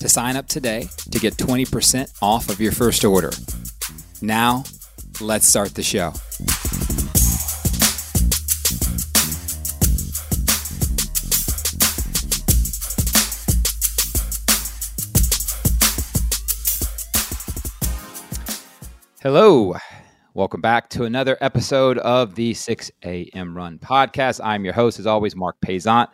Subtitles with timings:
[0.00, 3.30] to sign up today to get 20% off of your first order.
[4.20, 4.64] Now,
[5.20, 6.12] let's start the show.
[19.24, 19.74] Hello.
[20.34, 23.56] Welcome back to another episode of the 6 a.m.
[23.56, 24.38] Run podcast.
[24.44, 26.08] I'm your host, as always, Marc Paisant.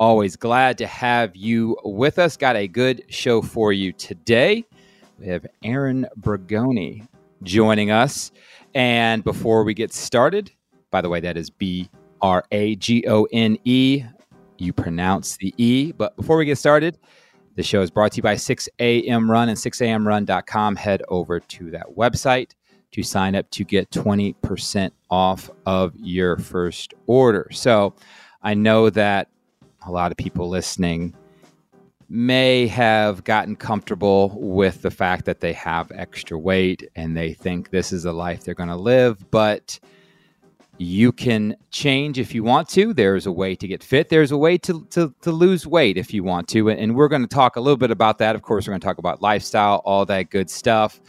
[0.00, 2.36] Always glad to have you with us.
[2.36, 4.64] Got a good show for you today.
[5.20, 7.06] We have Aaron Bragone
[7.44, 8.32] joining us.
[8.74, 10.50] And before we get started,
[10.90, 11.88] by the way, that is B
[12.20, 14.02] R A G O N E.
[14.58, 15.92] You pronounce the E.
[15.92, 16.98] But before we get started,
[17.54, 20.74] the show is brought to you by 6am Run and 6amrun.com.
[20.74, 22.50] Head over to that website
[22.90, 27.48] to sign up to get 20% off of your first order.
[27.52, 27.94] So
[28.42, 29.28] I know that
[29.86, 31.14] a lot of people listening
[32.08, 37.70] may have gotten comfortable with the fact that they have extra weight and they think
[37.70, 39.78] this is a life they're going to live, but
[40.78, 42.92] you can change if you want to.
[42.92, 44.08] There's a way to get fit.
[44.08, 46.68] There's a way to, to, to lose weight if you want to.
[46.68, 48.34] And we're going to talk a little bit about that.
[48.34, 51.00] Of course, we're going to talk about lifestyle, all that good stuff.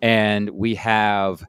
[0.00, 1.44] And we have,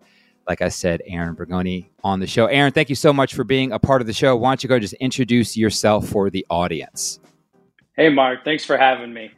[0.47, 2.45] like I said, Aaron Bragone on the show.
[2.47, 4.35] Aaron, thank you so much for being a part of the show.
[4.35, 7.19] Why don't you go just introduce yourself for the audience?
[7.95, 8.43] Hey, Marc.
[8.43, 9.31] Thanks for having me.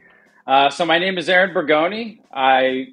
[0.46, 2.20] Uh, so, my name is Aaron Bragone.
[2.32, 2.88] I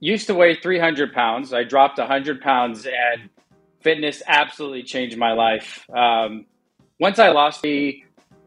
[0.00, 1.52] used to weigh 300 pounds.
[1.52, 3.30] I dropped 100 pounds and
[3.82, 5.86] fitness absolutely changed my life.
[5.94, 6.46] Um,
[6.98, 8.02] once I lost the,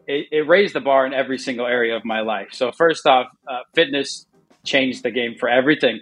[0.08, 2.50] it, it, raised the bar in every single area of my life.
[2.52, 4.26] So first off, uh, fitness
[4.64, 6.02] changed the game for everything.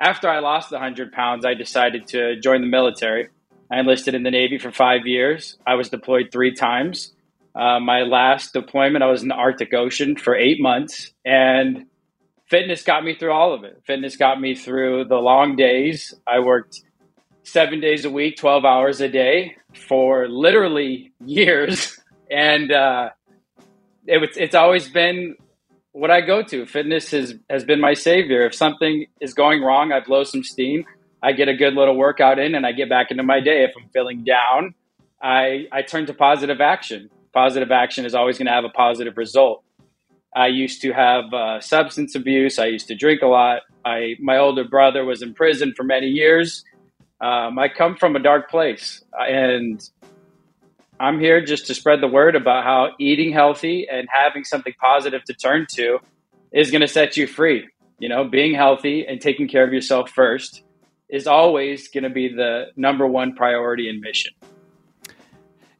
[0.00, 3.28] After I lost the hundred pounds, I decided to join the military.
[3.70, 5.58] I enlisted in the Navy for five years.
[5.66, 7.12] I was deployed three times.
[7.54, 11.84] Uh, my last deployment, I was in the Arctic Ocean for eight months, and
[12.48, 13.82] fitness got me through all of it.
[13.86, 16.14] Fitness got me through the long days.
[16.26, 16.80] I worked
[17.42, 19.56] seven days a week, 12 hours a day
[19.88, 22.00] for literally years.
[22.30, 23.10] And uh,
[24.06, 25.36] it, it's always been
[25.92, 26.66] what I go to.
[26.66, 28.46] Fitness has, has been my savior.
[28.46, 30.84] If something is going wrong, I blow some steam.
[31.22, 33.64] I get a good little workout in and I get back into my day.
[33.64, 34.74] If I'm feeling down,
[35.22, 37.10] I, I turn to positive action.
[37.32, 39.62] Positive action is always going to have a positive result.
[40.34, 42.58] I used to have uh, substance abuse.
[42.58, 43.62] I used to drink a lot.
[43.84, 46.64] I, my older brother was in prison for many years.
[47.20, 49.86] Um, I come from a dark place, and
[51.00, 55.24] I'm here just to spread the word about how eating healthy and having something positive
[55.24, 55.98] to turn to
[56.52, 57.66] is going to set you free.
[57.98, 60.62] You know, being healthy and taking care of yourself first
[61.08, 64.34] is always going to be the number one priority and mission.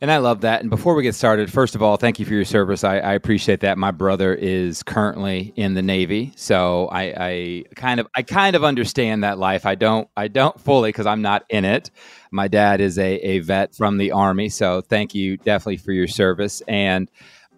[0.03, 0.63] And I love that.
[0.63, 2.85] And before we get started, first of all, thank you for your service.
[2.85, 3.77] I, I appreciate that.
[3.77, 8.65] My brother is currently in the Navy, so I, I, kind of I kind of
[8.65, 9.67] understand that life.
[9.67, 11.91] I don't I don't fully because I'm not in it.
[12.31, 16.09] My dad is a, a vet from the Army, so thank you definitely for your
[16.09, 16.63] service.
[16.67, 17.11] And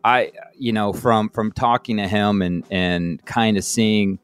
[0.03, 4.19] I, you know, from from talking to him and and kind of seeing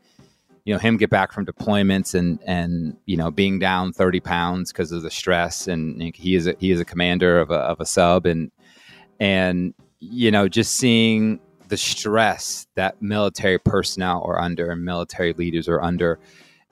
[0.69, 4.71] you know him get back from deployments and and you know being down 30 pounds
[4.71, 7.81] because of the stress and he is a, he is a commander of a, of
[7.81, 8.27] a sub.
[8.27, 8.51] And
[9.19, 15.69] and you know just seeing the stress that military personnel are under and military leaders
[15.71, 16.19] are under.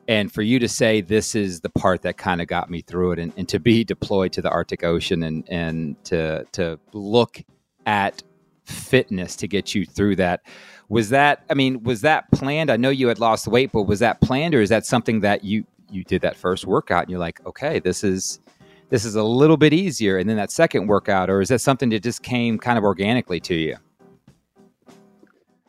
[0.06, 3.12] And for you to say this is the part that kind of got me through
[3.12, 7.42] it and, and to be deployed to the arctic ocean and and to to look
[7.86, 8.22] at
[8.66, 10.42] fitness to get you through that
[10.88, 11.44] was that?
[11.50, 12.70] I mean, was that planned?
[12.70, 15.44] I know you had lost weight, but was that planned, or is that something that
[15.44, 18.40] you you did that first workout and you're like, okay, this is
[18.88, 21.88] this is a little bit easier, and then that second workout, or is that something
[21.90, 23.76] that just came kind of organically to you?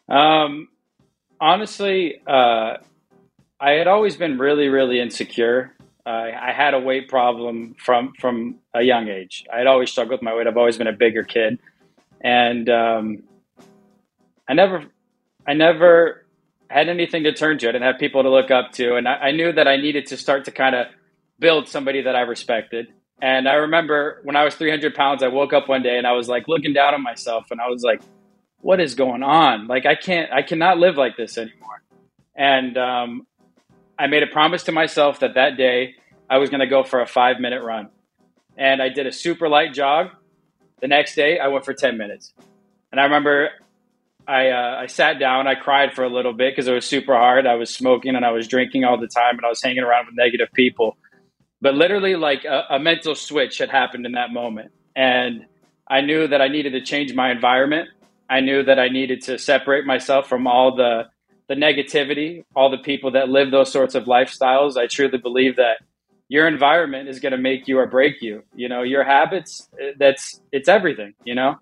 [0.07, 0.69] Um,
[1.41, 2.77] honestly, uh,
[3.59, 5.73] I had always been really, really insecure.
[6.05, 9.45] Uh, I had a weight problem from from a young age.
[9.51, 10.47] I had always struggled with my weight.
[10.47, 11.59] I've always been a bigger kid,
[12.21, 13.23] and um,
[14.47, 14.85] I never
[15.47, 16.25] I never
[16.69, 17.69] had anything to turn to.
[17.69, 18.95] I didn't have people to look up to.
[18.95, 20.87] And I, I knew that I needed to start to kind of
[21.39, 22.87] build somebody that I respected.
[23.21, 26.11] And I remember when I was 300 pounds, I woke up one day and I
[26.11, 28.01] was like looking down on myself and I was like,
[28.59, 29.67] what is going on?
[29.67, 31.81] Like, I can't, I cannot live like this anymore.
[32.35, 33.27] And um,
[33.97, 35.95] I made a promise to myself that that day
[36.29, 37.89] I was going to go for a five minute run.
[38.57, 40.07] And I did a super light jog.
[40.81, 42.33] The next day, I went for 10 minutes.
[42.91, 43.49] And I remember
[44.27, 47.15] I, uh, I sat down, I cried for a little bit because it was super
[47.15, 47.47] hard.
[47.47, 50.07] I was smoking and I was drinking all the time and I was hanging around
[50.07, 50.97] with negative people.
[51.61, 54.71] But literally, like a, a mental switch had happened in that moment.
[54.95, 55.45] And
[55.87, 57.89] I knew that I needed to change my environment.
[58.29, 61.05] I knew that I needed to separate myself from all the
[61.47, 64.75] the negativity, all the people that live those sorts of lifestyles.
[64.75, 65.77] I truly believe that
[66.27, 68.43] your environment is going to make you or break you.
[68.53, 71.55] You know, your habits, that's it's everything, you know?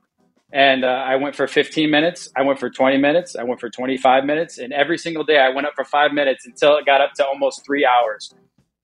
[0.55, 2.29] And uh, I went for 15 minutes.
[2.33, 3.35] I went for 20 minutes.
[3.35, 4.57] I went for 25 minutes.
[4.57, 7.25] And every single day I went up for five minutes until it got up to
[7.25, 8.33] almost three hours.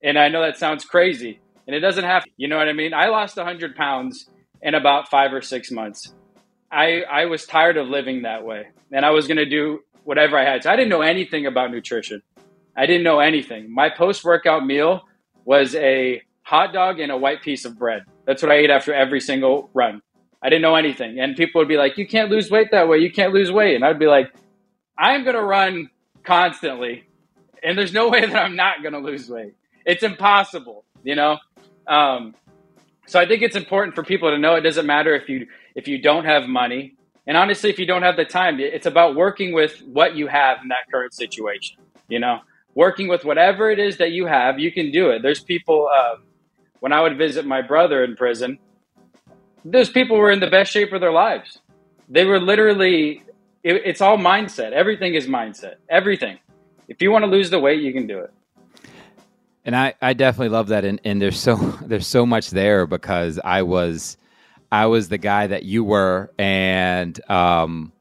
[0.04, 1.40] And I know that sounds crazy.
[1.66, 2.94] And it doesn't have, you know what I mean?
[2.94, 4.30] I lost 100 pounds
[4.62, 6.14] in about five or six months.
[6.70, 8.68] I, I was tired of living that way.
[8.92, 10.64] And I was going to do whatever I had.
[10.64, 12.22] So I didn't know anything about nutrition.
[12.76, 13.74] I didn't know anything.
[13.74, 15.04] My post workout meal
[15.46, 18.04] was a hot dog and a white piece of bread.
[18.26, 20.02] That's what I ate after every single run.
[20.42, 21.20] I didn't know anything.
[21.20, 22.98] And people would be like, you can't lose weight that way.
[22.98, 23.76] You can't lose weight.
[23.76, 24.34] And I'd be like,
[24.98, 25.90] I'm going to run
[26.24, 27.04] constantly.
[27.64, 29.54] And there's no way that I'm not going to lose weight.
[29.86, 31.38] It's impossible, you know?
[31.88, 32.36] Um,
[33.08, 35.88] so I think it's important for people to know it doesn't matter if you if
[35.88, 36.96] you don't have money,
[37.28, 40.60] and honestly, if you don't have the time, it's about working with what you have
[40.62, 41.78] in that current situation.
[42.08, 42.40] You know,
[42.76, 45.22] working with whatever it is that you have, you can do it.
[45.22, 45.90] There's people.
[45.94, 46.18] Uh,
[46.80, 48.58] when I would visit my brother in prison,
[49.66, 51.60] those people were in the best shape of their lives.
[52.10, 53.24] They were literally.
[53.64, 54.72] It, it's all mindset.
[54.72, 55.76] Everything is mindset.
[55.90, 56.40] Everything.
[56.88, 58.34] If you want to lose the weight, you can do it.
[59.64, 60.84] And I, I definitely love that.
[60.84, 64.18] And, and there's so there's so much there because I was
[64.72, 67.92] I was the guy that you were, and um,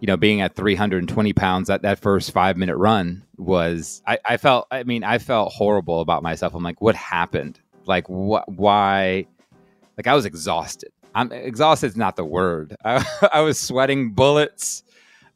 [0.00, 4.36] you know, being at 320 pounds, that that first five minute run was I, I
[4.38, 6.54] felt I mean I felt horrible about myself.
[6.54, 7.60] I'm like, what happened?
[7.84, 8.50] Like what?
[8.50, 9.26] Why?
[9.96, 10.90] Like I was exhausted.
[11.16, 12.76] I'm exhausted is not the word.
[12.84, 14.82] I, I was sweating bullets.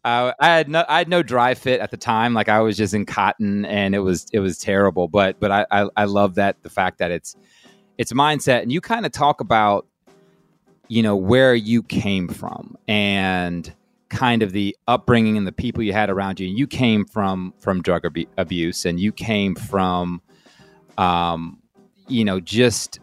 [0.05, 2.35] Uh, I had no I had no dry fit at the time.
[2.35, 5.09] Like I was just in cotton, and it was it was terrible.
[5.09, 7.35] But but I I, I love that the fact that it's
[7.99, 9.87] it's mindset, and you kind of talk about
[10.89, 13.75] you know where you came from and
[14.11, 16.49] kind of the upbringing and the people you had around you.
[16.49, 20.21] And you came from from drug ab- abuse, and you came from
[20.99, 21.59] um,
[22.09, 23.01] you know just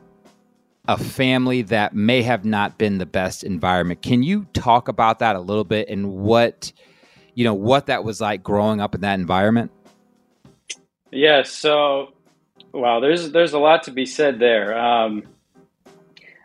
[0.88, 4.01] a family that may have not been the best environment.
[4.01, 6.72] Can you talk about that a little bit and what
[7.34, 9.72] you know what that was like growing up in that environment?
[11.12, 12.13] Yeah, so
[12.74, 14.78] wow, there's there's a lot to be said there.
[14.78, 15.24] Um,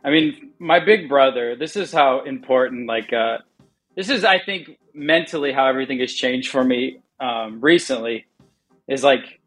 [0.04, 1.54] I mean, my big brother.
[1.56, 2.88] This is how important.
[2.88, 3.38] Like, uh,
[3.96, 8.26] this is I think mentally how everything has changed for me um, recently.
[8.88, 9.40] Is like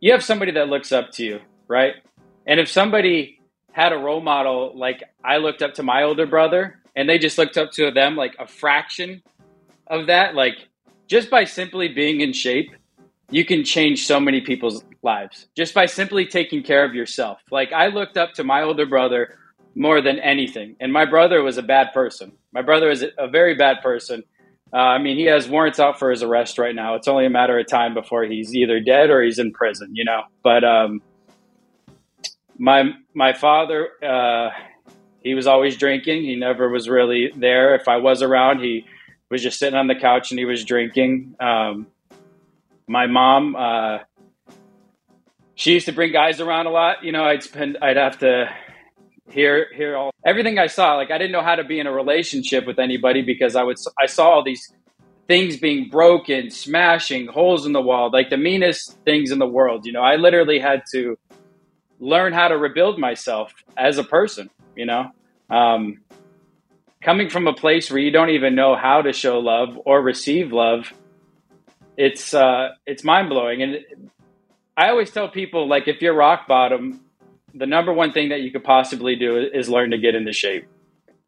[0.00, 1.94] you have somebody that looks up to you, right?
[2.46, 3.39] And if somebody
[3.72, 7.38] had a role model like I looked up to my older brother, and they just
[7.38, 9.22] looked up to them like a fraction
[9.86, 10.54] of that, like
[11.08, 12.70] just by simply being in shape,
[13.30, 17.40] you can change so many people's lives just by simply taking care of yourself.
[17.50, 19.36] Like I looked up to my older brother
[19.74, 22.32] more than anything, and my brother was a bad person.
[22.52, 24.24] My brother is a very bad person.
[24.72, 26.94] Uh, I mean, he has warrants out for his arrest right now.
[26.94, 30.04] It's only a matter of time before he's either dead or he's in prison, you
[30.04, 30.22] know.
[30.44, 31.00] But um,
[32.60, 34.50] my my father, uh,
[35.22, 36.22] he was always drinking.
[36.22, 37.74] He never was really there.
[37.74, 38.84] If I was around, he
[39.30, 41.36] was just sitting on the couch and he was drinking.
[41.40, 41.86] Um,
[42.86, 43.98] my mom, uh,
[45.54, 47.02] she used to bring guys around a lot.
[47.02, 48.52] You know, I'd spend, I'd have to
[49.30, 50.96] hear hear all everything I saw.
[50.96, 53.78] Like I didn't know how to be in a relationship with anybody because I would
[53.98, 54.70] I saw all these
[55.28, 59.86] things being broken, smashing, holes in the wall, like the meanest things in the world.
[59.86, 61.16] You know, I literally had to
[62.00, 64.50] learn how to rebuild myself as a person.
[64.74, 65.10] You know,
[65.50, 66.00] um,
[67.02, 70.52] coming from a place where you don't even know how to show love or receive
[70.52, 70.92] love,
[71.96, 73.62] it's uh, it's mind blowing.
[73.62, 74.10] And
[74.76, 77.00] I always tell people like if you're rock bottom,
[77.54, 80.66] the number one thing that you could possibly do is learn to get into shape.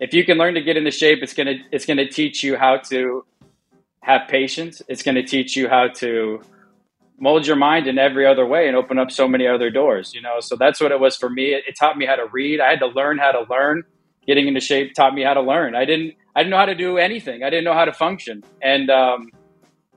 [0.00, 2.78] If you can learn to get into shape, it's gonna it's gonna teach you how
[2.90, 3.24] to
[4.02, 4.82] have patience.
[4.88, 6.40] It's gonna teach you how to
[7.22, 10.12] mold your mind in every other way and open up so many other doors.
[10.12, 11.54] You know, so that's what it was for me.
[11.54, 12.60] It, it taught me how to read.
[12.60, 13.84] I had to learn how to learn
[14.26, 15.74] getting into shape taught me how to learn.
[15.74, 17.42] I didn't I didn't know how to do anything.
[17.42, 18.42] I didn't know how to function.
[18.60, 19.30] And um,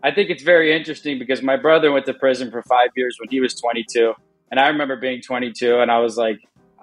[0.04, 3.30] I think it's very interesting because my brother went to prison for five years when
[3.30, 4.14] he was 22,
[4.52, 6.40] and I remember being 22, and I was like,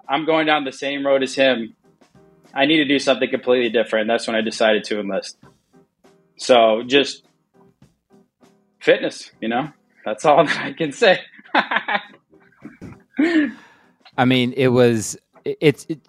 [0.08, 1.76] I'm going down the same road as him.
[2.54, 4.08] I need to do something completely different.
[4.08, 5.38] That's when I decided to enlist.
[6.36, 7.24] So just
[8.80, 9.68] fitness, you know.
[10.04, 11.20] That's all that I can say.
[14.16, 15.86] I mean, it was it, it's.
[15.88, 16.00] It,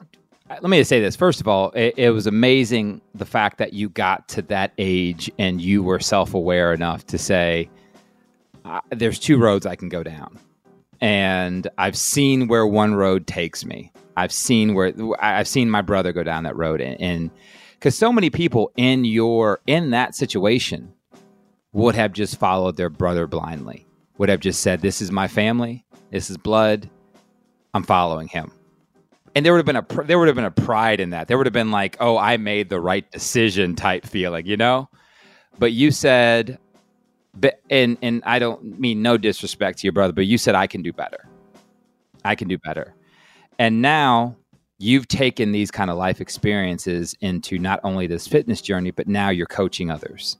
[0.50, 1.16] let me just say this.
[1.16, 5.32] First of all, it, it, was amazing the fact that you got to that age
[5.40, 7.70] and you were self aware enough to say,
[8.92, 10.38] "There's two roads I can go down."
[11.04, 13.92] and I've seen where one road takes me.
[14.16, 17.30] I've seen where I've seen my brother go down that road, and
[17.74, 20.94] because so many people in your in that situation
[21.74, 23.86] would have just followed their brother blindly,
[24.18, 25.86] would have just said, "This is my family.
[26.12, 26.89] This is blood.
[27.74, 28.51] I'm following him."
[29.36, 31.27] And there would have been a there would have been a pride in that.
[31.27, 34.89] There would have been like, "Oh, I made the right decision" type feeling, you know.
[35.60, 36.60] But you said,
[37.36, 40.68] but and and I don't mean no disrespect to your brother, but you said I
[40.68, 41.27] can do better.
[42.24, 42.94] I can do better.
[43.60, 44.36] And now
[44.77, 49.30] you've taken these kind of life experiences into not only this fitness journey, but now
[49.30, 50.38] you're coaching others.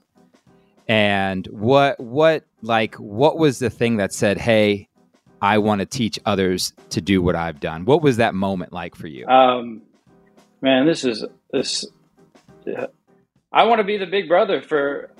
[0.88, 4.88] And what what like what was the thing that said, "Hey,
[5.40, 8.94] I want to teach others to do what I've done." What was that moment like
[8.94, 9.26] for you?
[9.26, 9.82] Um,
[10.60, 11.86] man, this is this.
[13.52, 15.10] I want to be the big brother for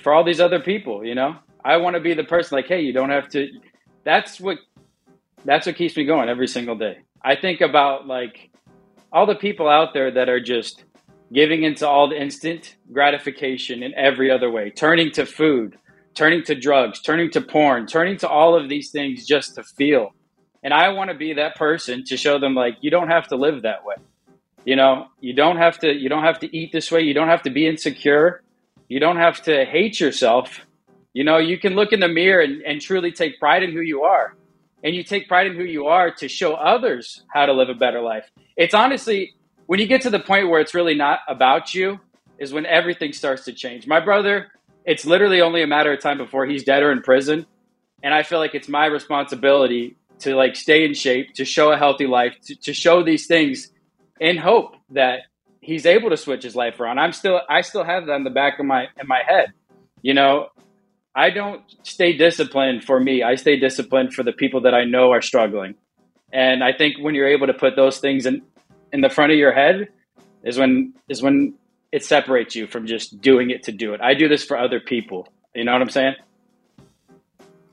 [0.00, 1.36] for all these other people, you know?
[1.64, 3.48] I want to be the person like, hey, you don't have to
[4.04, 4.58] that's what
[5.44, 6.98] that's what keeps me going every single day.
[7.22, 8.50] I think about like
[9.12, 10.84] all the people out there that are just
[11.32, 15.76] giving into all the instant gratification in every other way, turning to food,
[16.14, 20.10] turning to drugs, turning to porn, turning to all of these things just to feel.
[20.62, 23.36] And I want to be that person to show them like you don't have to
[23.36, 23.96] live that way.
[24.64, 27.28] You know, you don't have to you don't have to eat this way, you don't
[27.28, 28.42] have to be insecure.
[28.88, 30.60] You don't have to hate yourself.
[31.14, 33.80] You know, you can look in the mirror and, and truly take pride in who
[33.80, 34.36] you are.
[34.82, 37.74] And you take pride in who you are to show others how to live a
[37.74, 38.30] better life.
[38.56, 39.34] It's honestly,
[39.66, 42.00] when you get to the point where it's really not about you,
[42.38, 43.86] is when everything starts to change.
[43.86, 44.48] My brother,
[44.84, 47.46] it's literally only a matter of time before he's dead or in prison.
[48.02, 51.76] And I feel like it's my responsibility to like stay in shape, to show a
[51.76, 53.70] healthy life, to, to show these things
[54.20, 55.20] in hope that
[55.60, 56.98] he's able to switch his life around.
[56.98, 59.52] I'm still I still have that in the back of my in my head.
[60.02, 60.48] You know,
[61.14, 63.22] I don't stay disciplined for me.
[63.22, 65.76] I stay disciplined for the people that I know are struggling.
[66.32, 68.42] And I think when you're able to put those things in
[68.92, 69.88] in the front of your head
[70.42, 71.54] is when is when
[71.92, 74.00] it separates you from just doing it to do it.
[74.00, 75.28] I do this for other people.
[75.54, 76.14] You know what I'm saying?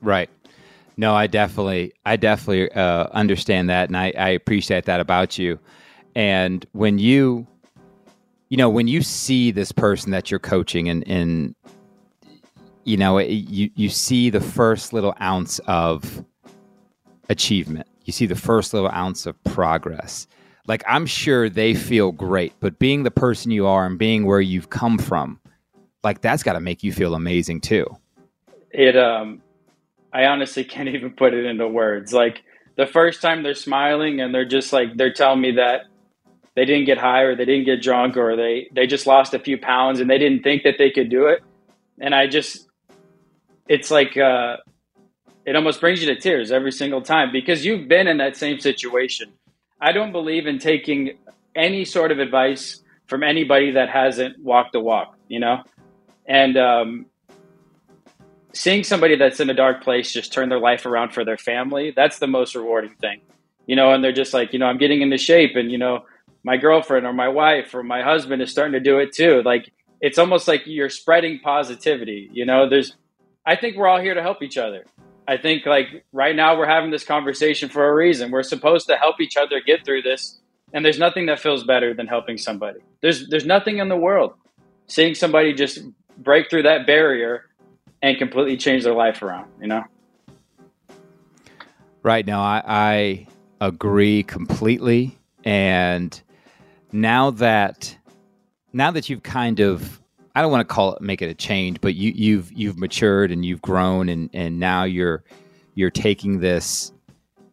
[0.00, 0.30] Right.
[0.96, 5.58] No, I definitely, I definitely uh, understand that, and I, I appreciate that about you.
[6.14, 7.46] And when you
[8.52, 11.54] you know, when you see this person that you're coaching and, and
[12.84, 16.22] you know, you, you see the first little ounce of
[17.30, 20.26] achievement, you see the first little ounce of progress.
[20.66, 24.40] Like, I'm sure they feel great, but being the person you are and being where
[24.40, 25.40] you've come from,
[26.04, 27.86] like, that's got to make you feel amazing too.
[28.70, 29.42] It, um,
[30.12, 32.12] I honestly can't even put it into words.
[32.12, 32.42] Like,
[32.76, 35.82] the first time they're smiling and they're just like, they're telling me that
[36.54, 39.38] they didn't get high or they didn't get drunk or they they just lost a
[39.38, 41.42] few pounds and they didn't think that they could do it
[42.00, 42.68] and i just
[43.68, 44.56] it's like uh,
[45.46, 48.58] it almost brings you to tears every single time because you've been in that same
[48.58, 49.32] situation
[49.82, 51.18] i don't believe in taking
[51.54, 55.62] any sort of advice from anybody that hasn't walked the walk you know
[56.26, 57.06] and um,
[58.54, 61.92] seeing somebody that's in a dark place just turn their life around for their family
[61.94, 63.20] that's the most rewarding thing
[63.66, 66.02] you know and they're just like you know i'm getting into shape and you know
[66.44, 69.42] my girlfriend or my wife or my husband is starting to do it too.
[69.44, 72.28] Like it's almost like you're spreading positivity.
[72.32, 72.96] You know, there's,
[73.46, 74.84] I think we're all here to help each other.
[75.26, 78.30] I think like right now we're having this conversation for a reason.
[78.30, 80.38] We're supposed to help each other get through this.
[80.72, 82.80] And there's nothing that feels better than helping somebody.
[83.02, 84.34] There's, there's nothing in the world.
[84.86, 85.80] Seeing somebody just
[86.18, 87.44] break through that barrier
[88.00, 89.84] and completely change their life around, you know?
[92.02, 93.26] Right now, I, I
[93.60, 95.18] agree completely.
[95.44, 96.20] And
[96.90, 97.96] now that
[98.72, 100.01] now that you've kind of
[100.34, 103.30] I don't want to call it make it a change, but you, you've you've matured
[103.30, 105.24] and you've grown and and now you're
[105.74, 106.92] you're taking this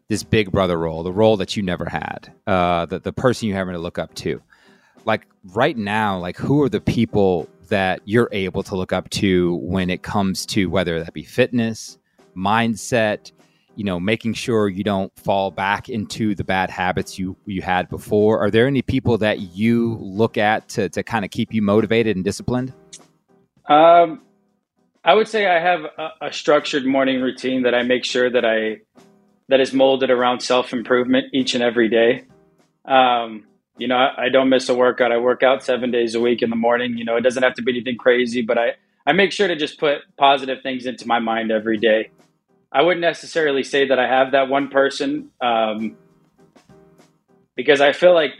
[0.08, 3.56] this big brother role, the role that you never had, uh, the the person you're
[3.56, 4.42] having to look up to.
[5.04, 9.54] Like right now, like who are the people that you're able to look up to
[9.62, 11.98] when it comes to whether that be fitness,
[12.36, 13.30] mindset,
[13.80, 17.88] you know making sure you don't fall back into the bad habits you you had
[17.88, 18.38] before.
[18.38, 22.14] Are there any people that you look at to to kind of keep you motivated
[22.14, 22.74] and disciplined?
[23.66, 24.20] Um
[25.02, 28.44] i would say i have a, a structured morning routine that i make sure that
[28.44, 28.76] i
[29.48, 32.26] that is molded around self-improvement each and every day.
[32.84, 33.46] Um
[33.78, 35.10] you know I, I don't miss a workout.
[35.10, 36.98] I work out seven days a week in the morning.
[36.98, 38.74] You know it doesn't have to be anything crazy but i
[39.06, 42.10] i make sure to just put positive things into my mind every day
[42.72, 45.96] I wouldn't necessarily say that I have that one person um,
[47.56, 48.32] because I feel like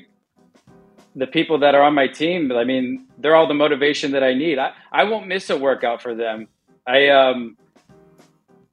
[1.16, 4.34] the people that are on my team, I mean, they're all the motivation that I
[4.34, 4.58] need.
[4.58, 6.48] I, I won't miss a workout for them.
[6.86, 7.56] I um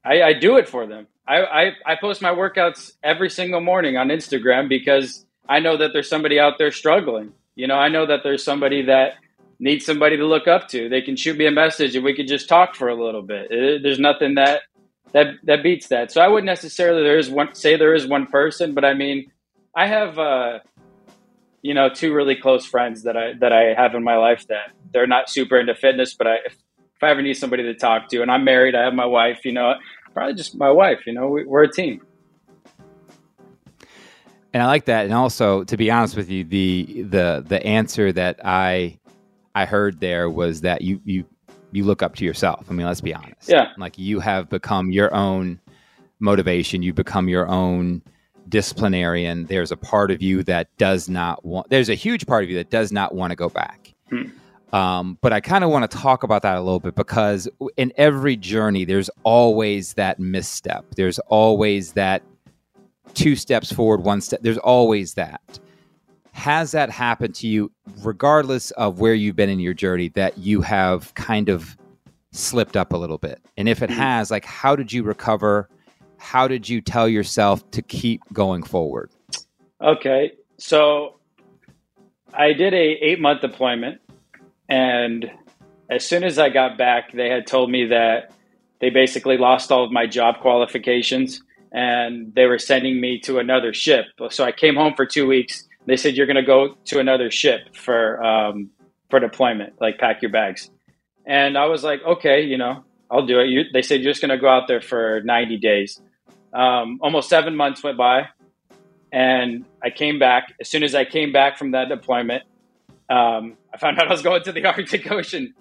[0.04, 1.06] I, I do it for them.
[1.26, 5.90] I, I, I post my workouts every single morning on Instagram because I know that
[5.92, 7.32] there's somebody out there struggling.
[7.54, 9.14] You know, I know that there's somebody that
[9.60, 10.88] needs somebody to look up to.
[10.88, 13.50] They can shoot me a message and we can just talk for a little bit.
[13.50, 14.62] It, there's nothing that
[15.12, 16.12] that that beats that.
[16.12, 19.30] So I wouldn't necessarily there is one say there is one person, but I mean,
[19.74, 20.58] I have uh,
[21.62, 24.72] you know two really close friends that I that I have in my life that
[24.92, 26.52] they're not super into fitness, but I if,
[26.96, 29.44] if I ever need somebody to talk to, and I'm married, I have my wife,
[29.44, 29.74] you know,
[30.12, 31.06] probably just my wife.
[31.06, 32.02] You know, we, we're a team.
[34.52, 35.04] And I like that.
[35.04, 38.98] And also, to be honest with you, the the the answer that I
[39.54, 41.26] I heard there was that you you
[41.72, 42.66] you look up to yourself.
[42.68, 43.48] I mean, let's be honest.
[43.48, 43.72] Yeah.
[43.76, 45.60] Like you have become your own
[46.20, 46.82] motivation.
[46.82, 48.02] You become your own
[48.48, 49.46] disciplinarian.
[49.46, 51.68] There's a part of you that does not want.
[51.70, 53.94] There's a huge part of you that does not want to go back.
[54.10, 54.24] Hmm.
[54.72, 57.92] Um, but I kind of want to talk about that a little bit because in
[57.96, 60.84] every journey, there's always that misstep.
[60.94, 62.22] There's always that
[63.14, 64.40] two steps forward, one step.
[64.42, 65.58] There's always that.
[66.38, 70.62] Has that happened to you, regardless of where you've been in your journey, that you
[70.62, 71.76] have kind of
[72.30, 73.40] slipped up a little bit?
[73.56, 73.98] And if it mm-hmm.
[73.98, 75.68] has, like, how did you recover?
[76.18, 79.10] How did you tell yourself to keep going forward?
[79.82, 80.32] Okay.
[80.58, 81.18] So
[82.32, 84.00] I did a eight month deployment
[84.68, 85.28] and
[85.90, 88.32] as soon as I got back, they had told me that
[88.80, 91.42] they basically lost all of my job qualifications
[91.72, 94.06] and they were sending me to another ship.
[94.30, 95.64] So I came home for two weeks.
[95.88, 98.70] They said, You're going to go to another ship for, um,
[99.10, 100.70] for deployment, like pack your bags.
[101.26, 103.48] And I was like, Okay, you know, I'll do it.
[103.48, 106.00] You, they said, You're just going to go out there for 90 days.
[106.52, 108.28] Um, almost seven months went by.
[109.10, 110.54] And I came back.
[110.60, 112.42] As soon as I came back from that deployment,
[113.08, 115.54] um, I found out I was going to the Arctic Ocean.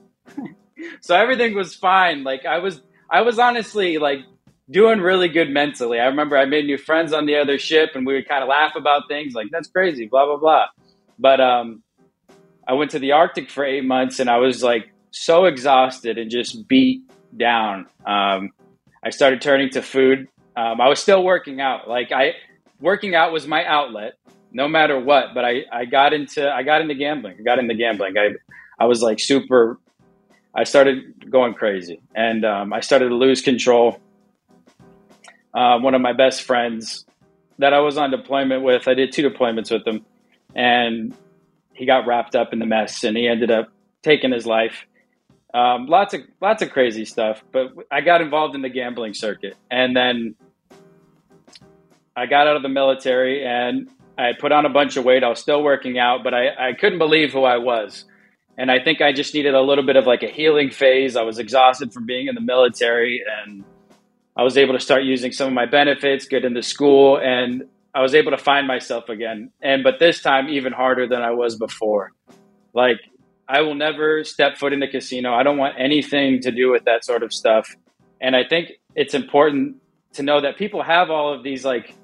[0.99, 2.25] so everything was fine.
[2.25, 4.19] Like I was, I was honestly like
[4.69, 5.99] doing really good mentally.
[5.99, 8.49] I remember I made new friends on the other ship, and we would kind of
[8.49, 10.65] laugh about things like that's crazy, blah blah blah.
[11.19, 11.83] But um,
[12.67, 16.29] I went to the Arctic for eight months, and I was like so exhausted and
[16.29, 17.01] just beat
[17.35, 17.87] down.
[18.05, 18.51] Um,
[19.03, 20.27] I started turning to food.
[20.55, 21.87] Um, I was still working out.
[21.87, 22.33] Like I,
[22.81, 24.13] working out was my outlet
[24.51, 25.33] no matter what.
[25.33, 27.37] But I, I got into I got into gambling.
[27.39, 28.17] I got into gambling.
[28.17, 28.31] I
[28.79, 29.79] I was like super.
[30.55, 33.99] I started going crazy, and um, I started to lose control.
[35.57, 37.03] Uh, one of my best friends
[37.57, 40.05] that I was on deployment with, I did two deployments with him,
[40.53, 41.17] and
[41.73, 43.69] he got wrapped up in the mess, and he ended up
[44.03, 44.85] taking his life.
[45.55, 49.55] Um, lots of lots of crazy stuff, but I got involved in the gambling circuit,
[49.71, 50.35] and then
[52.15, 55.23] I got out of the military, and I put on a bunch of weight.
[55.23, 58.05] I was still working out, but I, I couldn't believe who I was.
[58.59, 61.15] And I think I just needed a little bit of like a healing phase.
[61.15, 63.63] I was exhausted from being in the military and
[64.37, 68.01] I was able to start using some of my benefits, get into school, and I
[68.01, 69.51] was able to find myself again.
[69.61, 72.13] And but this time even harder than I was before.
[72.73, 72.99] Like
[73.49, 75.33] I will never step foot in a casino.
[75.33, 77.75] I don't want anything to do with that sort of stuff.
[78.21, 79.77] And I think it's important
[80.13, 81.95] to know that people have all of these like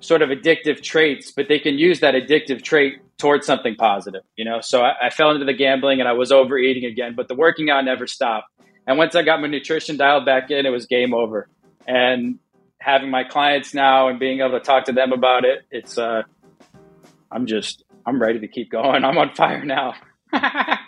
[0.00, 4.44] sort of addictive traits, but they can use that addictive trait towards something positive, you
[4.44, 4.60] know?
[4.60, 7.68] So I, I, fell into the gambling and I was overeating again, but the working
[7.68, 8.46] out never stopped.
[8.88, 11.46] And once I got my nutrition dialed back in, it was game over.
[11.86, 12.38] And
[12.80, 16.22] having my clients now and being able to talk to them about it, it's, uh,
[17.30, 19.04] I'm just, I'm ready to keep going.
[19.04, 19.92] I'm on fire now.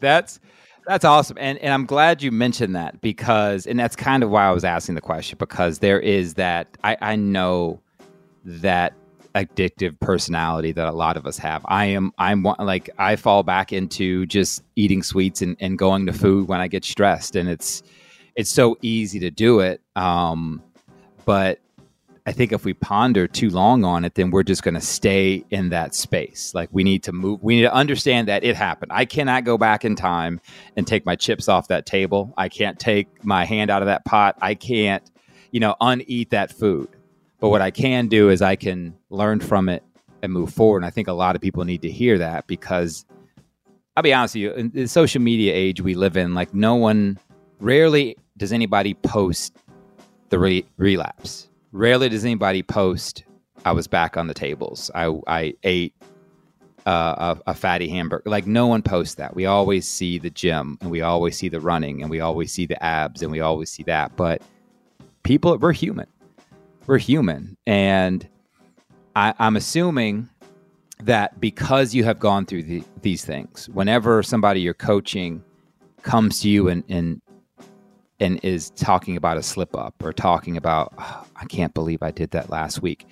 [0.00, 0.40] That's,
[0.86, 1.38] that's awesome.
[1.40, 4.64] And and I'm glad you mentioned that because and that's kind of why I was
[4.64, 7.80] asking the question because there is that I, I know
[8.44, 8.92] that
[9.34, 11.64] addictive personality that a lot of us have.
[11.66, 16.12] I am I'm like I fall back into just eating sweets and, and going to
[16.12, 17.82] food when I get stressed and it's
[18.36, 19.80] it's so easy to do it.
[19.96, 20.62] Um,
[21.24, 21.60] but
[22.26, 25.44] I think if we ponder too long on it, then we're just going to stay
[25.50, 26.52] in that space.
[26.54, 27.42] Like we need to move.
[27.42, 28.92] We need to understand that it happened.
[28.94, 30.40] I cannot go back in time
[30.74, 32.32] and take my chips off that table.
[32.38, 34.38] I can't take my hand out of that pot.
[34.40, 35.08] I can't,
[35.50, 36.88] you know, uneat that food.
[37.44, 39.84] But what I can do is I can learn from it
[40.22, 40.78] and move forward.
[40.78, 43.04] And I think a lot of people need to hear that because
[43.94, 46.74] I'll be honest with you, in the social media age we live in, like no
[46.74, 47.18] one,
[47.60, 49.54] rarely does anybody post
[50.30, 53.24] the re- relapse Rarely does anybody post,
[53.66, 54.90] I was back on the tables.
[54.94, 55.92] I, I ate
[56.86, 58.22] uh, a, a, fatty hamburger.
[58.24, 59.36] Like no one posts that.
[59.36, 62.64] We always see the gym and we always see the running and we always see
[62.64, 64.16] the abs and we always see that.
[64.16, 64.40] But
[65.24, 66.06] people we're human.
[66.86, 67.56] We're human.
[67.66, 68.28] And
[69.16, 70.28] I, I'm assuming
[71.02, 75.42] that because you have gone through the, these things, whenever somebody you're coaching
[76.02, 77.20] comes to you and, and
[78.20, 82.10] and is talking about a slip up or talking about oh, I can't believe I
[82.10, 83.06] did that last week,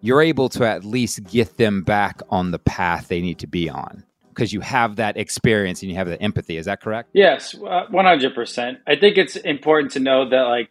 [0.00, 3.70] you're able to at least get them back on the path they need to be
[3.70, 6.56] on because you have that experience and you have the empathy.
[6.56, 7.10] Is that correct?
[7.12, 8.78] Yes, uh, one hundred percent.
[8.86, 10.70] I think it's important to know that like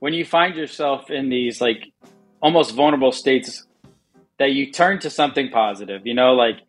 [0.00, 1.92] when you find yourself in these like
[2.40, 3.66] almost vulnerable states,
[4.38, 6.06] that you turn to something positive.
[6.06, 6.60] You know, like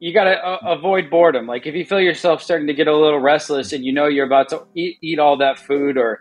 [0.00, 1.46] you got to uh, avoid boredom.
[1.46, 4.26] Like if you feel yourself starting to get a little restless and you know you're
[4.26, 6.20] about to eat, eat all that food or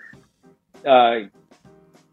[0.86, 1.20] uh,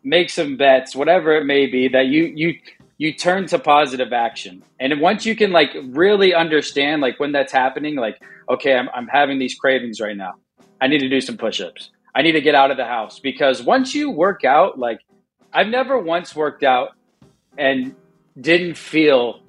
[0.03, 2.55] make some bets, whatever it may be, that you you
[2.99, 4.63] you turn to positive action.
[4.79, 9.09] And once you can like really understand like when that's happening, like okay, I'm I'm
[9.09, 10.35] having these cravings right now.
[10.81, 11.91] I need to do some push-ups.
[12.15, 15.01] I need to get out of the house because once you work out, like
[15.53, 16.91] I've never once worked out
[17.59, 17.95] and
[18.41, 19.41] didn't feel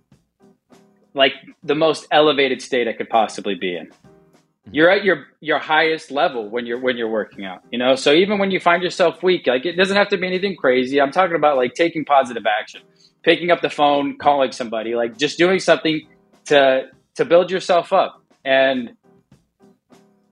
[1.13, 3.87] like the most elevated state I could possibly be in.
[3.87, 4.73] Mm-hmm.
[4.73, 7.95] You're at your your highest level when you're when you're working out, you know.
[7.95, 10.99] So even when you find yourself weak, like it doesn't have to be anything crazy.
[10.99, 12.81] I'm talking about like taking positive action,
[13.23, 16.07] picking up the phone, calling somebody, like just doing something
[16.45, 18.91] to to build yourself up and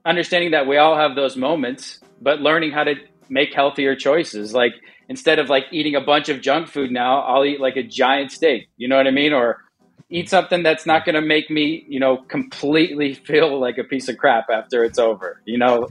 [0.06, 2.96] understanding that we all have those moments, but learning how to
[3.30, 4.54] make healthier choices.
[4.54, 4.74] Like
[5.10, 8.32] instead of like eating a bunch of junk food now, I'll eat like a giant
[8.32, 8.70] steak.
[8.78, 9.34] You know what I mean?
[9.34, 9.62] Or
[10.10, 14.08] eat something that's not going to make me, you know, completely feel like a piece
[14.10, 15.42] of crap after it's over.
[15.46, 15.90] You know,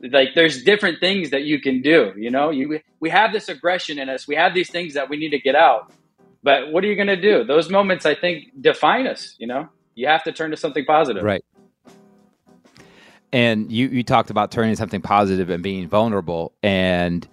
[0.00, 2.12] like there's different things that you can do.
[2.16, 4.26] You know, you we have this aggression in us.
[4.26, 5.92] We have these things that we need to get out.
[6.42, 7.44] But what are you going to do?
[7.44, 9.36] Those moments, I think, define us.
[9.38, 11.22] You know, you have to turn to something positive.
[11.22, 11.44] Right.
[13.32, 17.26] And you you talked about turning something positive and being vulnerable, and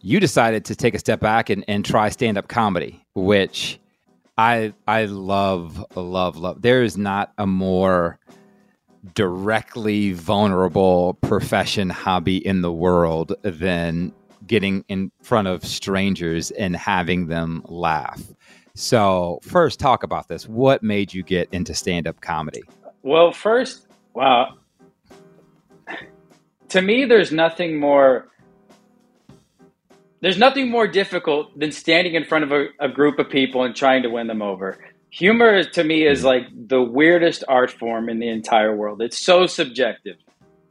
[0.00, 3.78] you decided to take a step back and, and try stand up comedy, which
[4.36, 6.62] I I love love love.
[6.62, 8.18] There is not a more
[9.14, 14.12] directly vulnerable profession hobby in the world than
[14.46, 18.20] getting in front of strangers and having them laugh.
[18.74, 20.48] So, first talk about this.
[20.48, 22.62] What made you get into stand-up comedy?
[23.02, 24.54] Well, first, wow.
[26.70, 28.28] To me there's nothing more
[30.20, 33.74] there's nothing more difficult than standing in front of a, a, group of people and
[33.74, 34.78] trying to win them over.
[35.08, 39.00] Humor to me is like the weirdest art form in the entire world.
[39.00, 40.16] It's so subjective.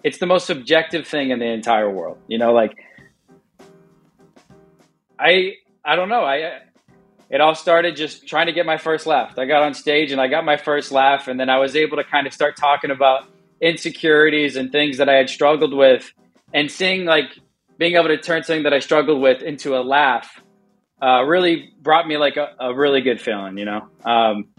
[0.04, 2.20] It's the most subjective thing in the entire world.
[2.28, 2.78] You know, like
[5.20, 6.24] I I don't know.
[6.24, 6.60] I
[7.30, 9.38] it all started just trying to get my first laugh.
[9.38, 11.98] I got on stage and I got my first laugh and then I was able
[11.98, 13.28] to kind of start talking about
[13.62, 16.12] insecurities and things that I had struggled with
[16.54, 17.38] and seeing like
[17.78, 20.42] being able to turn something that I struggled with into a laugh
[21.02, 23.88] uh, really brought me like a, a, really good feeling, you know.
[24.04, 24.50] Um,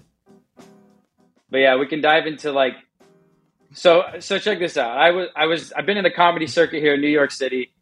[1.50, 2.74] but yeah, we can dive into like
[3.74, 4.04] so.
[4.20, 4.96] So check this out.
[4.96, 7.72] I was I was I've been in the comedy circuit here in New York City,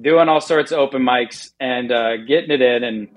[0.00, 2.84] doing all sorts of open mics and uh, getting it in.
[2.84, 3.08] And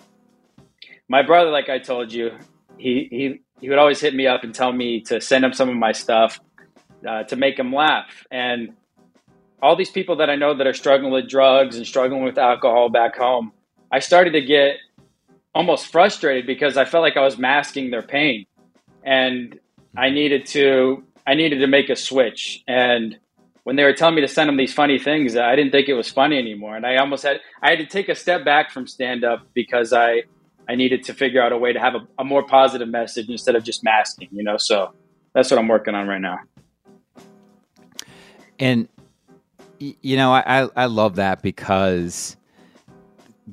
[1.08, 2.32] my brother, like I told you,
[2.78, 5.70] he he he would always hit me up and tell me to send him some
[5.70, 6.40] of my stuff
[7.08, 8.74] uh, to make them laugh and
[9.62, 12.90] all these people that I know that are struggling with drugs and struggling with alcohol
[12.90, 13.52] back home,
[13.92, 14.78] I started to get
[15.56, 18.46] almost frustrated because I felt like I was masking their pain.
[19.04, 19.60] And
[19.96, 22.64] I needed to I needed to make a switch.
[22.68, 23.18] And
[23.64, 25.94] when they were telling me to send them these funny things, I didn't think it
[25.94, 26.76] was funny anymore.
[26.76, 29.92] And I almost had I had to take a step back from stand up because
[29.92, 30.24] I
[30.70, 33.56] I needed to figure out a way to have a, a more positive message instead
[33.56, 34.58] of just masking, you know.
[34.58, 34.94] So
[35.34, 36.40] that's what I'm working on right now.
[38.60, 38.88] And
[39.80, 42.36] you know, I I love that because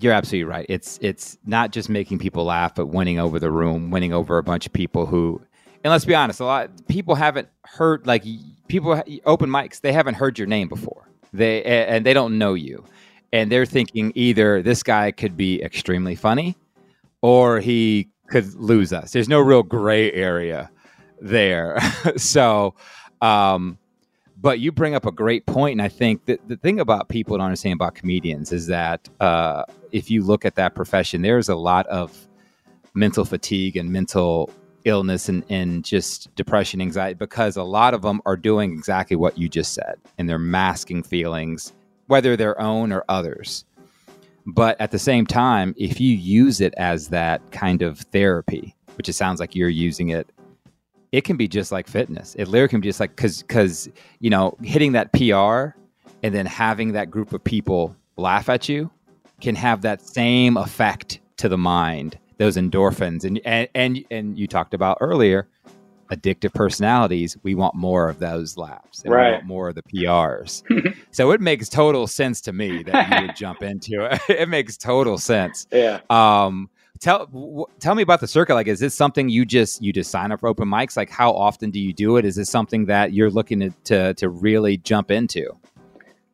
[0.01, 0.67] you're absolutely right.
[0.69, 4.43] It's it's not just making people laugh, but winning over the room, winning over a
[4.43, 5.41] bunch of people who,
[5.83, 8.25] and let's be honest, a lot people haven't heard like
[8.69, 9.81] people open mics.
[9.81, 11.09] They haven't heard your name before.
[11.33, 12.85] They and they don't know you,
[13.33, 16.57] and they're thinking either this guy could be extremely funny,
[17.23, 19.13] or he could lose us.
[19.13, 20.71] There's no real gray area
[21.21, 21.79] there.
[22.17, 22.75] so.
[23.23, 23.79] Um,
[24.45, 27.39] but you bring up a great point, and I think that the thing about people
[27.39, 31.55] don't understand about comedians is that uh, if you look at that profession, there's a
[31.55, 32.29] lot of
[32.93, 34.51] mental fatigue and mental
[34.85, 39.39] illness and, and just depression, anxiety, because a lot of them are doing exactly what
[39.39, 41.73] you just said, and they're masking feelings,
[42.09, 43.65] whether their own or others.
[44.45, 49.09] But at the same time, if you use it as that kind of therapy, which
[49.09, 50.29] it sounds like you're using it
[51.15, 52.35] it can be just like fitness.
[52.35, 55.77] It literally can be just like because because you know hitting that PR
[56.25, 58.91] and then having that group of people laugh at you
[59.41, 63.25] can have that same effect to the mind, those endorphins.
[63.25, 65.47] And and and, and you talked about earlier,
[66.11, 69.27] addictive personalities, we want more of those laughs and Right.
[69.27, 70.65] we want more of the PRs.
[71.13, 74.21] so it makes total sense to me that you would jump into it.
[74.29, 75.69] It makes total sense.
[75.73, 76.01] Yeah.
[76.11, 78.55] Um, tell w- tell me about the circuit.
[78.55, 80.97] Like, is this something you just you just sign up for open mics?
[80.97, 82.25] Like, how often do you do it?
[82.25, 85.51] Is this something that you're looking to to, to really jump into?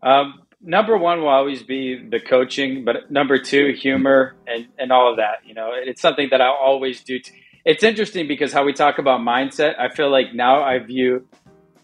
[0.02, 5.10] Um, number one will always be the coaching, but number two, humor and, and all
[5.10, 5.46] of that.
[5.46, 7.18] You know, it's something that I always do.
[7.18, 7.32] T-
[7.64, 11.26] it's interesting because how we talk about mindset, I feel like now I view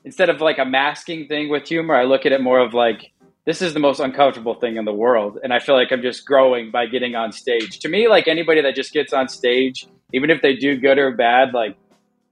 [0.06, 3.12] instead of like a masking thing with humor, I look at it more of like
[3.46, 6.26] this is the most uncomfortable thing in the world, and I feel like I'm just
[6.26, 7.78] growing by getting on stage.
[7.80, 11.12] To me, like anybody that just gets on stage, even if they do good or
[11.12, 11.76] bad, like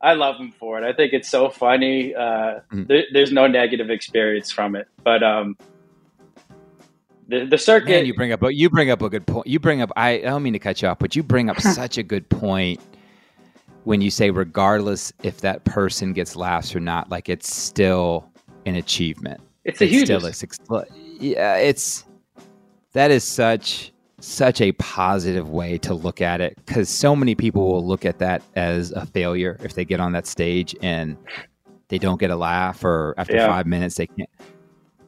[0.02, 0.84] I love them for it.
[0.84, 2.14] I think it's so funny.
[2.14, 2.86] Uh, Mhm.
[2.88, 5.56] there, there's no negative experience from it, but um,
[7.28, 7.88] the the circuit.
[7.90, 9.46] Man, you bring up a you bring up a good point.
[9.46, 11.60] You bring up I, I don't mean to cut you off, but you bring up
[11.60, 12.80] such a good point
[13.84, 18.28] when you say regardless if that person gets laughs or not, like it's still
[18.66, 19.40] an achievement.
[19.64, 20.06] it's a huge.
[20.06, 20.54] still a suc-
[21.20, 22.04] yeah, it's
[22.92, 27.68] that is such such a positive way to look at it because so many people
[27.68, 31.16] will look at that as a failure if they get on that stage and
[31.88, 33.48] they don't get a laugh or after Yeah.
[33.48, 34.30] five minutes they can't.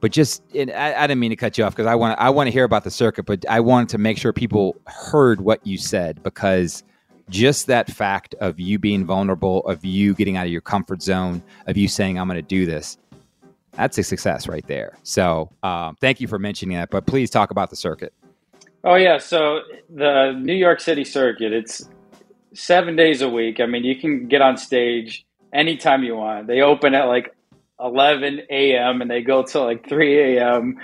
[0.01, 2.49] But just, I, I didn't mean to cut you off because I want I want
[2.49, 5.79] to hear about the circuit, but I wanted to make sure people heard what you
[5.79, 6.85] said because
[7.31, 11.42] just that fact of you being vulnerable, of you getting out of your comfort zone,
[11.66, 12.99] of you saying I'm going to do this,
[13.76, 14.96] that's a success right there.
[15.02, 16.90] So um, thank you for mentioning that.
[16.90, 18.12] But please talk about the circuit.
[18.84, 19.60] Oh yeah, so
[19.92, 21.88] the New York City circuit, it's
[22.54, 23.60] seven days a week.
[23.60, 26.46] I mean, you can get on stage anytime you want.
[26.46, 27.34] They open at like
[27.80, 29.02] 11 a.m.
[29.02, 30.78] and they go till like 3 a.m.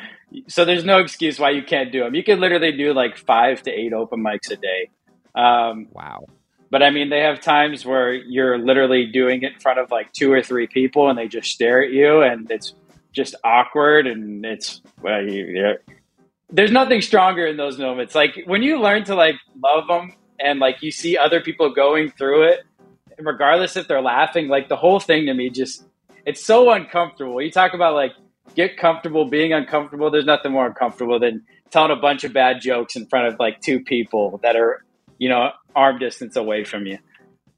[0.48, 2.14] So there's no excuse why you can't do them.
[2.14, 4.90] You can literally do like five to eight open mics a day.
[5.34, 6.26] Um, Wow.
[6.70, 10.12] but I mean, they have times where you're literally doing it in front of like
[10.12, 12.74] two or three people, and they just stare at you, and it's
[13.12, 15.94] just awkward, and it's well, you, yeah.
[16.50, 18.14] there's nothing stronger in those moments.
[18.14, 22.10] Like when you learn to like love them, and like you see other people going
[22.10, 22.60] through it,
[23.16, 25.84] and regardless if they're laughing, like the whole thing to me just
[26.26, 27.40] it's so uncomfortable.
[27.40, 28.12] You talk about like
[28.54, 30.10] get comfortable being uncomfortable.
[30.10, 33.60] There's nothing more uncomfortable than telling a bunch of bad jokes in front of like
[33.60, 34.84] two people that are
[35.18, 36.98] you know arm distance away from you.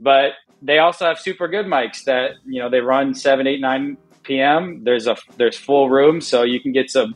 [0.00, 3.96] But they also have super good mics that you know they run seven, eight, nine
[4.24, 4.82] p.m.
[4.84, 7.14] There's a there's full room, so you can get some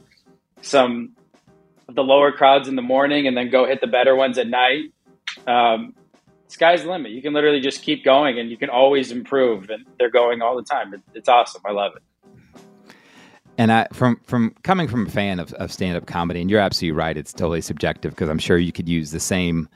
[0.63, 1.17] some
[1.89, 4.93] the lower crowds in the morning, and then go hit the better ones at night.
[5.47, 5.95] Um,
[6.49, 7.13] sky's the limit.
[7.13, 9.71] You can literally just keep going, and you can always improve.
[9.71, 10.95] And they're going all the time.
[10.95, 11.63] It, it's awesome.
[11.65, 12.03] I love it.
[13.57, 16.61] And I, from from coming from a fan of, of stand up comedy, and you're
[16.61, 17.17] absolutely right.
[17.17, 19.69] It's totally subjective because I'm sure you could use the same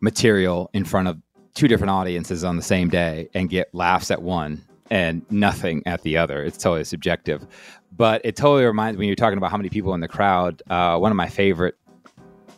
[0.00, 1.20] material in front of
[1.54, 6.02] two different audiences on the same day and get laughs at one and nothing at
[6.02, 6.42] the other.
[6.44, 7.46] It's totally subjective.
[7.96, 10.62] But it totally reminds me when you're talking about how many people in the crowd.
[10.70, 11.76] Uh, one of my favorite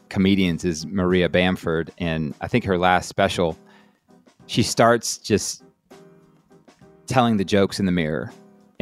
[0.08, 3.58] comedians is Maria Bamford, and I think her last special,
[4.46, 5.62] she starts just
[7.06, 8.32] telling the jokes in the mirror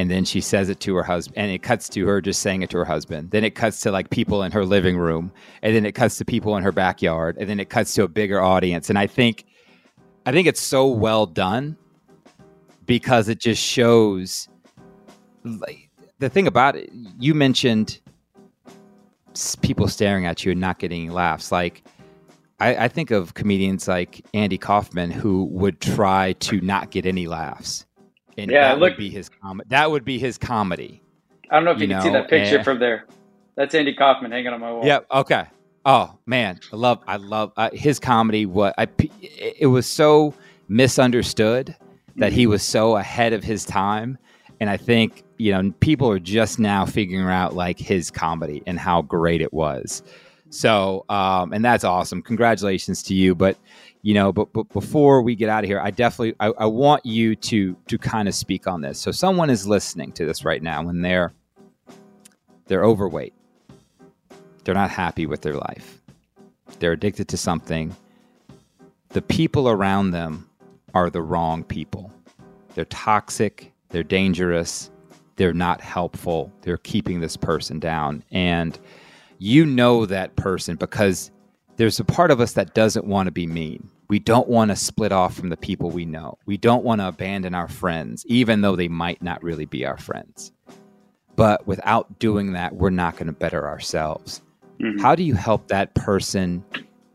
[0.01, 2.63] and then she says it to her husband and it cuts to her just saying
[2.63, 5.31] it to her husband then it cuts to like people in her living room
[5.63, 8.09] and then it cuts to people in her backyard and then it cuts to a
[8.09, 9.45] bigger audience and i think
[10.27, 11.77] i think it's so well done
[12.91, 14.49] because it just shows
[15.45, 18.01] like the thing about it you mentioned
[19.63, 21.85] people staring at you and not getting laughs like
[22.59, 27.27] I, I think of comedians like Andy Kaufman who would try to not get any
[27.27, 27.87] laughs,
[28.37, 31.03] and Yeah, that look- would be his com- That would be his comedy.
[31.51, 32.63] I don't know if you, You can see that picture eh.
[32.63, 33.07] from there.
[33.57, 34.85] That's Andy Kaufman hanging on my wall.
[34.85, 35.07] Yep.
[35.11, 35.45] Okay.
[35.87, 38.45] Oh man, I love I love uh, his comedy.
[38.45, 38.87] What I
[39.23, 40.35] it was so
[40.69, 41.75] misunderstood
[42.17, 44.19] that he was so ahead of his time,
[44.61, 48.79] and I think you know people are just now figuring out like his comedy and
[48.79, 50.03] how great it was.
[50.53, 52.23] So, um, and that's awesome.
[52.23, 53.35] Congratulations to you.
[53.37, 53.57] But
[54.03, 57.07] you know, but, but before we get out of here, I definitely I, I want
[57.07, 58.99] you to to kind of speak on this.
[58.99, 61.33] So, someone is listening to this right now, and they're
[62.67, 63.35] they're overweight
[64.65, 66.01] they're not happy with their life.
[66.79, 67.95] They're addicted to something.
[69.11, 70.49] The people around them
[70.95, 72.13] are the wrong people.
[72.75, 74.91] They're toxic, they're dangerous,
[75.37, 76.53] they're not helpful.
[76.63, 78.23] They're keeping this person down.
[78.31, 78.79] And
[79.39, 81.31] you know that person because
[81.77, 83.89] there's a part of us that doesn't want to be mean.
[84.09, 86.37] We don't want to split off from the people we know.
[86.45, 89.97] We don't want to abandon our friends, even though they might not really be our
[89.97, 90.53] friends.
[91.37, 94.43] But without doing that, we're not going to better ourselves
[94.81, 95.01] Mm-hmm.
[95.01, 96.65] How do you help that person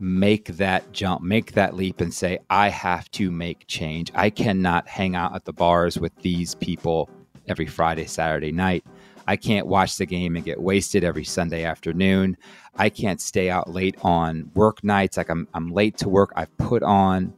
[0.05, 4.11] make that jump, make that leap, and say, I have to make change?
[4.13, 7.09] I cannot hang out at the bars with these people
[7.47, 8.85] every Friday, Saturday night.
[9.27, 12.37] I can't watch the game and get wasted every Sunday afternoon.
[12.75, 15.17] I can't stay out late on work nights.
[15.17, 16.31] Like I'm, I'm late to work.
[16.35, 17.33] I've put on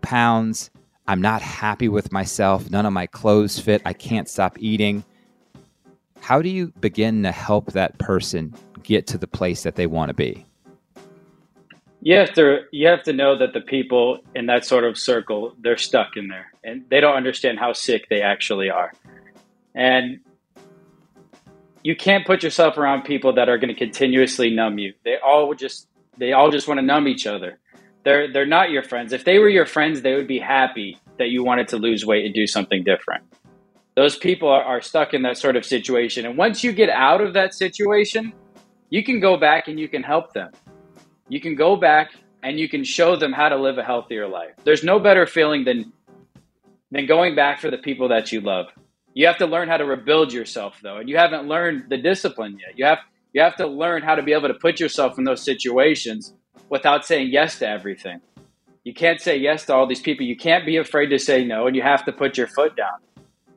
[0.00, 0.70] pounds.
[1.06, 2.70] I'm not happy with myself.
[2.70, 3.82] None of my clothes fit.
[3.84, 5.04] I can't stop eating.
[6.20, 10.08] How do you begin to help that person get to the place that they want
[10.08, 10.46] to be?
[12.04, 15.54] You have to you have to know that the people in that sort of circle,
[15.58, 18.92] they're stuck in there and they don't understand how sick they actually are.
[19.74, 20.20] And
[21.82, 24.92] you can't put yourself around people that are going to continuously numb you.
[25.02, 25.88] They all just
[26.18, 27.58] they all just want to numb each other.
[28.04, 29.14] They're they're not your friends.
[29.14, 32.26] If they were your friends, they would be happy that you wanted to lose weight
[32.26, 33.24] and do something different.
[33.96, 36.26] Those people are, are stuck in that sort of situation.
[36.26, 38.34] And once you get out of that situation,
[38.90, 40.52] you can go back and you can help them.
[41.28, 42.10] You can go back
[42.42, 44.52] and you can show them how to live a healthier life.
[44.64, 45.92] There's no better feeling than
[46.90, 48.66] than going back for the people that you love.
[49.14, 52.58] You have to learn how to rebuild yourself though, and you haven't learned the discipline
[52.60, 52.78] yet.
[52.78, 52.98] You have
[53.32, 56.34] you have to learn how to be able to put yourself in those situations
[56.70, 58.20] without saying yes to everything.
[58.84, 60.26] You can't say yes to all these people.
[60.26, 62.98] You can't be afraid to say no, and you have to put your foot down.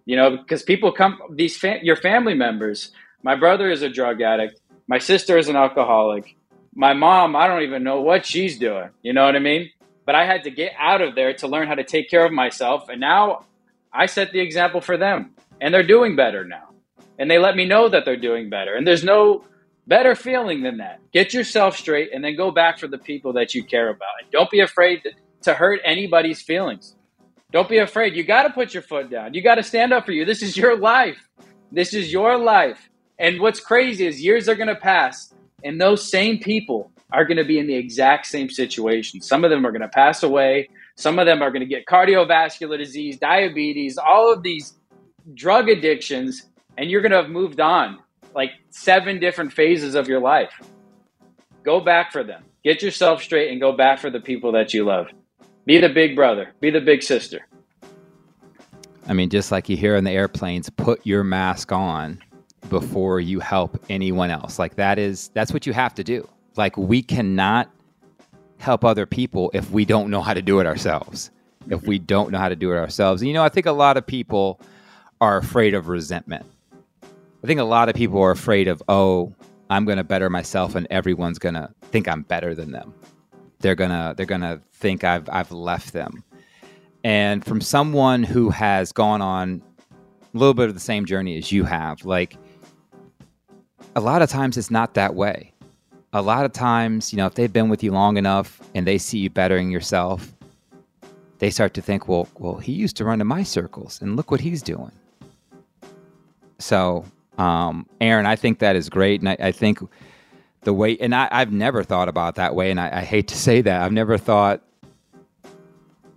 [0.05, 2.91] You know, because people come these fam- your family members.
[3.23, 4.59] My brother is a drug addict.
[4.87, 6.37] My sister is an alcoholic.
[6.77, 8.91] My mom, I don't even know what she's doing.
[9.01, 9.71] You know what I mean?
[10.05, 12.31] But I had to get out of there to learn how to take care of
[12.31, 13.45] myself, and now
[13.91, 16.69] I set the example for them and they're doing better now.
[17.19, 18.75] And they let me know that they're doing better.
[18.75, 19.45] And there's no
[19.87, 20.99] better feeling than that.
[21.11, 24.21] Get yourself straight and then go back for the people that you care about.
[24.21, 25.11] And don't be afraid to,
[25.53, 26.93] hurt anybody's feelings.
[27.53, 28.17] Don't be afraid.
[28.17, 29.33] You got to put your foot down.
[29.33, 30.25] You got to stand up for you.
[30.25, 31.29] This is your life.
[31.71, 32.89] This is your life.
[33.17, 37.37] And what's crazy is years are going to pass and those same people are going
[37.37, 39.21] to be in the exact same situation.
[39.21, 40.69] Some of them are going to pass away.
[40.95, 44.73] Some of them are going to get cardiovascular disease, diabetes, all of these
[45.33, 46.43] drug addictions
[46.77, 47.99] and you're going to have moved on
[48.35, 50.51] like seven different phases of your life.
[51.63, 52.43] Go back for them.
[52.63, 55.07] Get yourself straight and go back for the people that you love.
[55.65, 57.45] Be the big brother, be the big sister.
[59.07, 62.21] I mean, just like you hear in the airplanes, put your mask on
[62.69, 64.59] before you help anyone else.
[64.59, 66.27] Like that is that's what you have to do.
[66.55, 67.69] Like we cannot
[68.59, 71.31] help other people if we don't know how to do it ourselves.
[71.69, 73.21] If we don't know how to do it ourselves.
[73.21, 74.59] And, you know, I think a lot of people
[75.19, 76.45] are afraid of resentment.
[77.03, 79.33] I think a lot of people are afraid of, oh,
[79.69, 82.93] I'm going to better myself and everyone's going to think I'm better than them.
[83.59, 86.23] They're going to they're going to think I've I've left them.
[87.03, 89.61] And from someone who has gone on
[90.33, 92.37] a little bit of the same journey as you have, like
[93.97, 95.51] a lot of times it's not that way.
[96.13, 98.99] A lot of times, you know, if they've been with you long enough and they
[98.99, 100.31] see you bettering yourself,
[101.39, 104.29] they start to think, well, well, he used to run in my circles and look
[104.29, 104.91] what he's doing.
[106.59, 107.05] So,
[107.39, 109.79] um, Aaron, I think that is great, and I, I think
[110.61, 113.35] the way, and I, have never thought about that way, and I, I, hate to
[113.47, 114.61] say that, I've never thought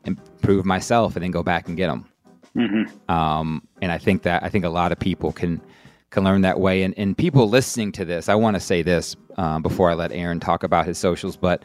[0.05, 2.07] improve myself and then go back and get them.
[2.55, 3.11] Mm-hmm.
[3.11, 5.61] Um, and I think that I think a lot of people can
[6.11, 9.17] can learn that way, and and people listening to this, I want to say this
[9.37, 11.63] um, before I let Aaron talk about his socials, but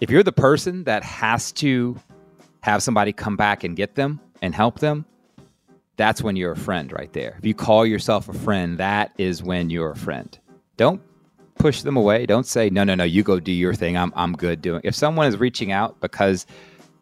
[0.00, 1.96] if you're the person that has to
[2.62, 5.04] have somebody come back and get them and help them,
[5.96, 7.36] that's when you're a friend right there.
[7.38, 10.36] If you call yourself a friend, that is when you're a friend.
[10.76, 11.00] Don't
[11.56, 12.26] push them away.
[12.26, 13.96] Don't say, no, no, no, you go do your thing.
[13.96, 14.80] I'm, I'm good doing.
[14.84, 16.46] If someone is reaching out because,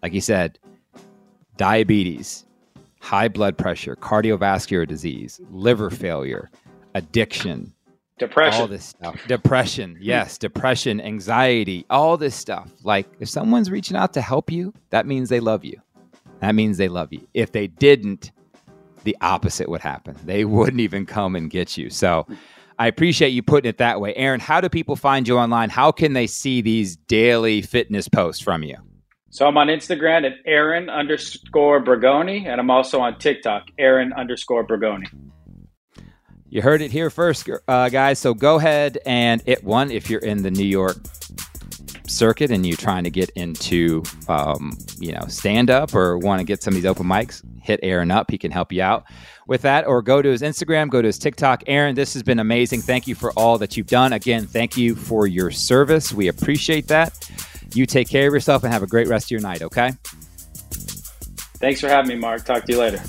[0.03, 0.59] like you said,
[1.57, 2.45] diabetes,
[3.01, 6.51] high blood pressure, cardiovascular disease, liver failure,
[6.95, 7.73] addiction,
[8.19, 12.71] depression, all this stuff, depression, yes, depression, anxiety, all this stuff.
[12.85, 15.81] Like if someone's reaching out to help you, that means they love you.
[16.41, 17.27] That means they love you.
[17.35, 18.31] If they didn't,
[19.05, 20.17] the opposite would happen.
[20.25, 21.91] They wouldn't even come and get you.
[21.91, 22.27] So
[22.79, 24.15] I appreciate you putting it that way.
[24.15, 25.71] Aaron, how do people find you online?
[25.71, 28.77] How can they see these daily fitness posts from you?
[29.33, 34.67] So I'm on Instagram at Aaron underscore Bragone, and I'm also on TikTok, Aaron underscore
[34.67, 35.05] Bragone.
[36.49, 38.19] You heard it here first, uh, guys.
[38.19, 40.97] So go ahead and it one if you're in the New York
[42.09, 46.45] circuit and you're trying to get into, um, you know, stand up or want to
[46.45, 48.33] get some of these open mics, hit Aaron up.
[48.33, 49.05] He can help you out
[49.47, 49.87] with that.
[49.87, 51.63] Or go to his Instagram, go to his TikTok.
[51.69, 52.81] Aaron, this has been amazing.
[52.81, 54.13] Thank you for all that you've done.
[54.13, 56.13] Again, thank you for your service.
[56.13, 57.31] We appreciate that.
[57.75, 59.93] You take care of yourself and have a great rest of your night, okay?
[61.59, 62.45] Thanks for having me, Marc.
[62.45, 63.03] Talk to you later.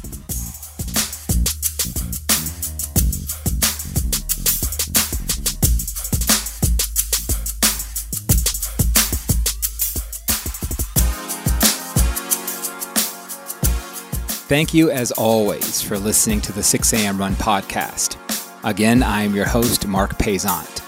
[14.48, 17.18] Thank you, as always, for listening to the 6 a.m.
[17.18, 18.18] Run podcast.
[18.66, 20.82] Again, I am your host, Marc Paisant.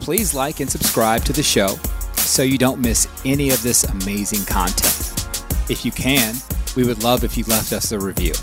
[0.00, 1.78] Please like and subscribe to the show
[2.26, 5.12] so you don't miss any of this amazing content.
[5.70, 6.34] If you can,
[6.76, 8.34] we would love if you left us a review.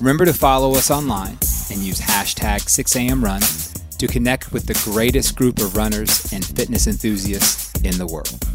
[0.00, 1.38] Remember to follow us online
[1.70, 7.72] and use hashtag 6amrun to connect with the greatest group of runners and fitness enthusiasts
[7.82, 8.53] in the world.